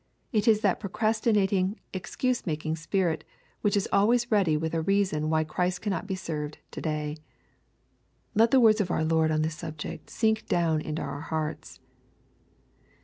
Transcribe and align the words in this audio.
It 0.31 0.47
is 0.47 0.61
that 0.61 0.79
procrastinating, 0.79 1.79
excuse* 1.93 2.47
making 2.47 2.77
spirit, 2.77 3.23
which 3.61 3.77
is 3.77 3.87
always 3.93 4.31
ready 4.31 4.57
with 4.57 4.73
a 4.73 4.81
reason 4.81 5.29
why 5.29 5.43
Christ 5.43 5.81
cannot 5.83 6.07
be 6.07 6.15
served 6.15 6.57
to 6.71 6.81
day,— 6.81 7.17
Let 8.33 8.49
the 8.49 8.59
words 8.59 8.81
of 8.81 8.89
our 8.89 9.03
Lord 9.05 9.29
on 9.29 9.43
this 9.43 9.53
subject 9.55 10.09
sink 10.09 10.47
down 10.47 10.81
into 10.81 11.03
our 11.03 11.21
hearts. 11.21 11.79